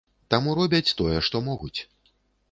Таму 0.33 0.53
робяць 0.59 0.95
тое, 1.01 1.17
што 1.27 1.41
могуць. 1.49 1.79